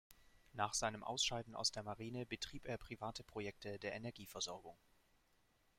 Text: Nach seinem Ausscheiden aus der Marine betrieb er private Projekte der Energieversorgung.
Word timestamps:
Nach 0.53 0.73
seinem 0.73 1.03
Ausscheiden 1.03 1.53
aus 1.55 1.71
der 1.71 1.83
Marine 1.83 2.25
betrieb 2.25 2.65
er 2.65 2.79
private 2.79 3.23
Projekte 3.23 3.77
der 3.77 3.93
Energieversorgung. 3.93 4.75